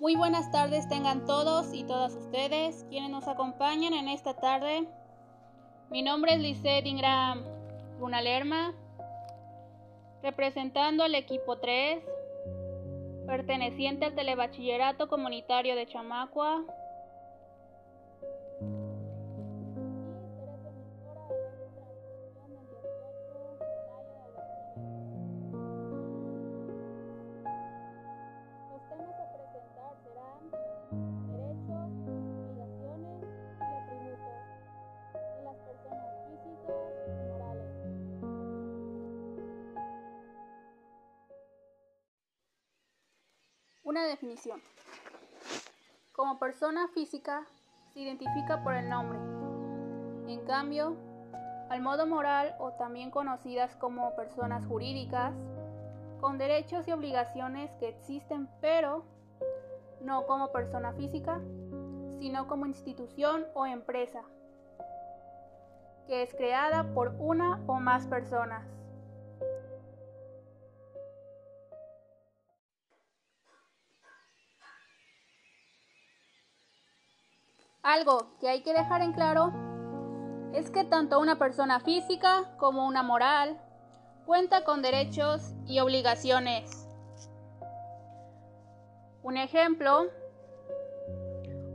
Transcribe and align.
Muy 0.00 0.14
buenas 0.14 0.52
tardes 0.52 0.88
tengan 0.88 1.26
todos 1.26 1.74
y 1.74 1.82
todas 1.82 2.14
ustedes 2.14 2.86
quienes 2.88 3.10
nos 3.10 3.26
acompañan 3.26 3.92
en 3.94 4.06
esta 4.06 4.34
tarde. 4.34 4.86
Mi 5.90 6.02
nombre 6.02 6.34
es 6.34 6.38
Lisette 6.38 6.86
Ingram 6.86 7.42
Lunalerma, 7.98 8.74
representando 10.22 11.02
al 11.02 11.16
equipo 11.16 11.58
3, 11.58 12.00
perteneciente 13.26 14.04
al 14.04 14.14
Telebachillerato 14.14 15.08
Comunitario 15.08 15.74
de 15.74 15.88
Chamacua. 15.88 16.64
Una 43.98 44.06
definición. 44.06 44.62
Como 46.12 46.38
persona 46.38 46.86
física 46.94 47.44
se 47.92 47.98
identifica 47.98 48.62
por 48.62 48.74
el 48.74 48.88
nombre. 48.88 49.18
En 50.32 50.46
cambio, 50.46 50.96
al 51.68 51.82
modo 51.82 52.06
moral 52.06 52.54
o 52.60 52.70
también 52.74 53.10
conocidas 53.10 53.74
como 53.74 54.14
personas 54.14 54.64
jurídicas, 54.66 55.34
con 56.20 56.38
derechos 56.38 56.86
y 56.86 56.92
obligaciones 56.92 57.72
que 57.80 57.88
existen, 57.88 58.48
pero 58.60 59.04
no 60.00 60.28
como 60.28 60.52
persona 60.52 60.92
física, 60.92 61.40
sino 62.20 62.46
como 62.46 62.66
institución 62.66 63.46
o 63.54 63.66
empresa, 63.66 64.22
que 66.06 66.22
es 66.22 66.32
creada 66.34 66.84
por 66.94 67.16
una 67.18 67.60
o 67.66 67.80
más 67.80 68.06
personas. 68.06 68.77
Algo 77.82 78.36
que 78.40 78.48
hay 78.48 78.62
que 78.62 78.72
dejar 78.72 79.02
en 79.02 79.12
claro 79.12 79.52
es 80.52 80.70
que 80.70 80.84
tanto 80.84 81.20
una 81.20 81.38
persona 81.38 81.80
física 81.80 82.44
como 82.58 82.86
una 82.86 83.02
moral 83.02 83.60
cuenta 84.26 84.64
con 84.64 84.82
derechos 84.82 85.54
y 85.66 85.78
obligaciones. 85.78 86.88
Un 89.22 89.36
ejemplo, 89.36 90.06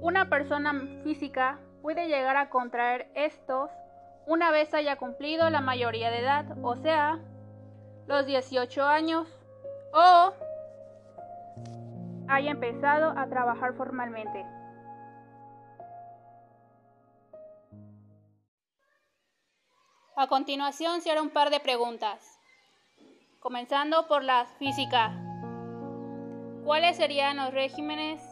una 0.00 0.28
persona 0.28 0.72
física 1.02 1.60
puede 1.82 2.08
llegar 2.08 2.36
a 2.36 2.50
contraer 2.50 3.10
estos 3.14 3.70
una 4.26 4.50
vez 4.50 4.74
haya 4.74 4.96
cumplido 4.96 5.48
la 5.50 5.60
mayoría 5.60 6.10
de 6.10 6.20
edad, 6.20 6.44
o 6.62 6.76
sea, 6.76 7.20
los 8.06 8.26
18 8.26 8.82
años, 8.82 9.28
o 9.92 10.32
haya 12.28 12.50
empezado 12.50 13.14
a 13.16 13.28
trabajar 13.28 13.74
formalmente. 13.74 14.44
A 20.18 20.28
continuación 20.28 21.02
se 21.02 21.10
hará 21.10 21.20
un 21.20 21.28
par 21.28 21.50
de 21.50 21.60
preguntas, 21.60 22.40
comenzando 23.38 24.08
por 24.08 24.24
la 24.24 24.46
física. 24.58 25.12
¿Cuáles 26.64 26.96
serían 26.96 27.36
los 27.36 27.52
regímenes 27.52 28.22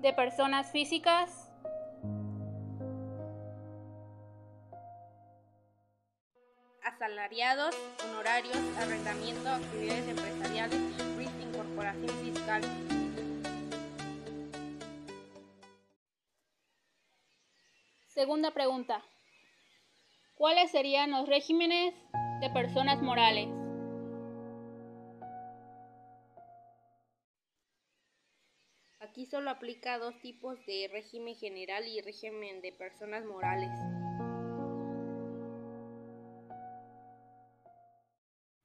de 0.00 0.12
personas 0.12 0.72
físicas? 0.72 1.48
Asalariados, 6.82 7.72
honorarios, 8.04 8.58
arrendamiento, 8.76 9.48
actividades 9.48 10.08
empresariales, 10.08 10.80
incorporación 11.40 12.10
fiscal. 12.20 12.62
Segunda 18.08 18.50
pregunta. 18.50 19.04
¿Cuáles 20.38 20.70
serían 20.70 21.10
los 21.10 21.28
regímenes 21.28 21.94
de 22.40 22.50
personas 22.50 23.02
morales? 23.02 23.48
Aquí 29.00 29.26
solo 29.26 29.50
aplica 29.50 29.98
dos 29.98 30.16
tipos 30.20 30.64
de 30.64 30.88
régimen 30.92 31.34
general 31.34 31.88
y 31.88 32.00
régimen 32.02 32.62
de 32.62 32.70
personas 32.70 33.24
morales. 33.24 33.70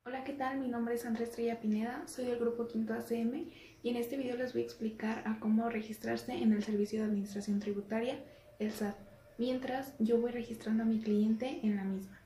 Hola, 0.05 0.23
¿qué 0.25 0.33
tal? 0.33 0.59
Mi 0.59 0.67
nombre 0.67 0.93
es 0.93 1.07
Andrés 1.07 1.29
Estrella 1.29 1.59
Pineda, 1.59 2.07
soy 2.07 2.25
del 2.25 2.37
grupo 2.37 2.67
Quinto 2.67 2.93
ACM 2.93 3.49
y 3.81 3.89
en 3.89 3.95
este 3.95 4.15
video 4.15 4.37
les 4.37 4.53
voy 4.53 4.61
a 4.61 4.65
explicar 4.65 5.23
a 5.27 5.39
cómo 5.39 5.67
registrarse 5.71 6.33
en 6.33 6.53
el 6.53 6.63
Servicio 6.63 6.99
de 6.99 7.05
Administración 7.05 7.59
Tributaria, 7.59 8.23
el 8.59 8.71
SAT 8.71 9.12
mientras 9.37 9.95
yo 9.99 10.19
voy 10.19 10.31
registrando 10.31 10.83
a 10.83 10.85
mi 10.85 11.01
cliente 11.01 11.59
en 11.63 11.75
la 11.75 11.83
misma. 11.83 12.19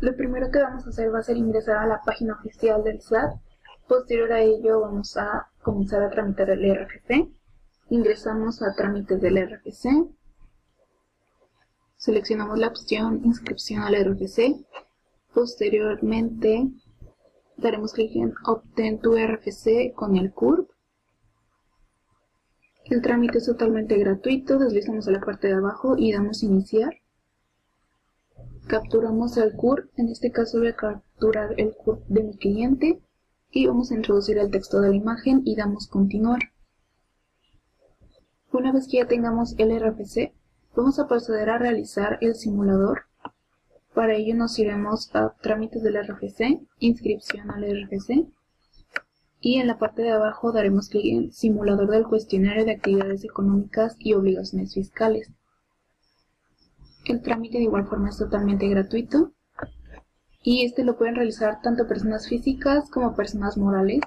Lo 0.00 0.16
primero 0.16 0.50
que 0.50 0.60
vamos 0.60 0.84
a 0.84 0.90
hacer 0.90 1.14
va 1.14 1.20
a 1.20 1.22
ser 1.22 1.36
ingresar 1.36 1.76
a 1.76 1.86
la 1.86 2.00
página 2.02 2.34
oficial 2.34 2.82
del 2.82 3.00
SAT. 3.00 3.34
Posterior 3.86 4.32
a 4.32 4.40
ello 4.40 4.80
vamos 4.80 5.16
a 5.16 5.48
comenzar 5.62 6.02
a 6.02 6.10
tramitar 6.10 6.50
el 6.50 6.74
RFC. 6.74 7.28
Ingresamos 7.90 8.62
a 8.62 8.74
trámites 8.74 9.20
del 9.20 9.36
RFC. 9.36 9.88
Seleccionamos 11.96 12.58
la 12.58 12.66
opción 12.66 13.20
inscripción 13.24 13.82
al 13.82 13.94
RFC. 13.94 14.56
Posteriormente 15.32 16.68
daremos 17.56 17.92
clic 17.92 18.16
en 18.16 18.34
obtén 18.44 19.00
tu 19.00 19.16
RFC 19.16 19.92
con 19.94 20.16
el 20.16 20.32
CURP. 20.32 20.71
El 22.84 23.00
trámite 23.00 23.38
es 23.38 23.46
totalmente 23.46 23.96
gratuito, 23.96 24.58
deslizamos 24.58 25.06
a 25.08 25.12
la 25.12 25.20
parte 25.20 25.48
de 25.48 25.54
abajo 25.54 25.96
y 25.96 26.12
damos 26.12 26.42
iniciar. 26.42 26.96
Capturamos 28.66 29.36
el 29.36 29.54
CUR, 29.54 29.90
en 29.96 30.08
este 30.08 30.30
caso 30.30 30.58
voy 30.58 30.68
a 30.68 30.76
capturar 30.76 31.54
el 31.58 31.74
CUR 31.74 32.04
de 32.08 32.22
mi 32.22 32.36
cliente 32.36 33.00
y 33.50 33.66
vamos 33.66 33.90
a 33.90 33.94
introducir 33.94 34.38
el 34.38 34.50
texto 34.50 34.80
de 34.80 34.90
la 34.90 34.96
imagen 34.96 35.42
y 35.44 35.56
damos 35.56 35.86
continuar. 35.86 36.40
Una 38.52 38.72
vez 38.72 38.88
que 38.88 38.98
ya 38.98 39.06
tengamos 39.06 39.54
el 39.58 39.78
RFC, 39.78 40.32
vamos 40.74 40.98
a 40.98 41.06
proceder 41.06 41.50
a 41.50 41.58
realizar 41.58 42.18
el 42.20 42.34
simulador. 42.34 43.04
Para 43.94 44.14
ello 44.14 44.34
nos 44.34 44.58
iremos 44.58 45.14
a 45.14 45.34
trámites 45.40 45.82
del 45.82 45.96
RFC, 45.96 46.60
inscripción 46.78 47.50
al 47.50 47.64
RFC, 47.64 48.26
y 49.44 49.58
en 49.58 49.66
la 49.66 49.76
parte 49.76 50.02
de 50.02 50.12
abajo 50.12 50.52
daremos 50.52 50.88
clic 50.88 51.04
en 51.04 51.32
Simulador 51.32 51.90
del 51.90 52.06
cuestionario 52.06 52.64
de 52.64 52.70
actividades 52.70 53.24
económicas 53.24 53.96
y 53.98 54.14
obligaciones 54.14 54.72
fiscales. 54.72 55.32
El 57.04 57.20
trámite 57.22 57.58
de 57.58 57.64
igual 57.64 57.88
forma 57.88 58.10
es 58.10 58.18
totalmente 58.18 58.68
gratuito 58.68 59.32
y 60.44 60.64
este 60.64 60.84
lo 60.84 60.96
pueden 60.96 61.16
realizar 61.16 61.60
tanto 61.60 61.88
personas 61.88 62.28
físicas 62.28 62.88
como 62.88 63.16
personas 63.16 63.58
morales. 63.58 64.00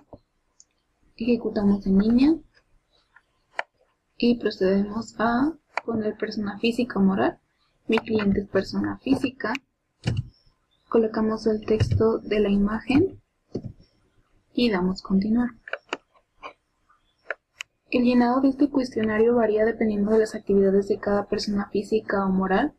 Ejecutamos 1.18 1.86
en 1.86 1.98
línea 1.98 2.36
y 4.18 4.40
procedemos 4.40 5.20
a 5.20 5.52
poner 5.86 6.16
persona 6.16 6.58
física 6.60 6.98
o 6.98 7.04
moral. 7.04 7.40
Mi 7.88 8.00
cliente 8.00 8.40
es 8.40 8.48
persona 8.48 9.00
física. 9.00 9.52
Colocamos 10.88 11.46
el 11.46 11.66
texto 11.66 12.20
de 12.20 12.40
la 12.40 12.50
imagen 12.50 13.22
y 14.56 14.70
damos 14.70 15.02
continuar. 15.02 15.50
El 17.92 18.04
llenado 18.04 18.42
de 18.42 18.50
este 18.50 18.70
cuestionario 18.70 19.36
varía 19.36 19.66
dependiendo 19.66 20.12
de 20.12 20.20
las 20.20 20.34
actividades 20.34 20.88
de 20.88 21.00
cada 21.00 21.28
persona 21.28 21.70
física 21.70 22.26
o 22.26 22.30
moral. 22.30 22.74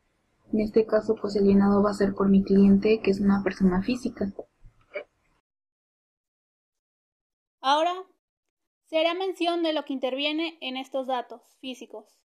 En 0.52 0.61
este 0.61 0.87
caso, 0.87 1.14
pues 1.20 1.37
el 1.37 1.44
llenado 1.44 1.82
va 1.82 1.90
a 1.90 1.94
ser 1.94 2.14
por 2.14 2.28
mi 2.28 2.43
cliente, 2.43 3.00
que 3.02 3.11
es 3.11 3.20
una 3.20 3.43
persona 3.43 3.82
física. 3.82 4.32
Ahora, 7.61 7.94
se 8.87 8.99
hará 8.99 9.14
mención 9.14 9.62
de 9.62 9.73
lo 9.73 9.84
que 9.84 9.93
interviene 9.93 10.58
en 10.61 10.76
estos 10.76 11.06
datos 11.06 11.43
físicos. 11.61 12.25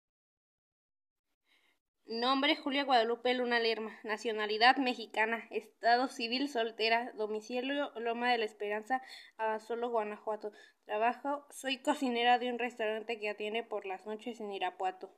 Nombre 2.08 2.54
Julia 2.54 2.84
Guadalupe 2.84 3.34
Luna 3.34 3.58
Lerma. 3.58 3.98
Nacionalidad 4.04 4.76
mexicana. 4.76 5.44
Estado 5.50 6.06
civil 6.06 6.48
soltera. 6.48 7.10
Domicilio 7.16 7.90
Loma 7.96 8.30
de 8.30 8.38
la 8.38 8.44
Esperanza, 8.44 9.02
Solo 9.58 9.90
Guanajuato. 9.90 10.52
Trabajo. 10.84 11.44
Soy 11.50 11.78
cocinera 11.78 12.38
de 12.38 12.52
un 12.52 12.60
restaurante 12.60 13.18
que 13.18 13.28
atiende 13.28 13.64
por 13.64 13.86
las 13.86 14.06
noches 14.06 14.38
en 14.38 14.52
Irapuato. 14.52 15.10